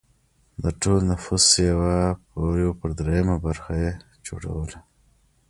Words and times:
د 0.63 0.65
ټول 0.81 0.97
نفوس 1.11 1.45
یو 2.63 2.71
پر 2.79 2.89
درېیمه 2.99 3.35
برخه 3.45 3.73
یې 3.83 3.91
جوړوله. 4.27 4.79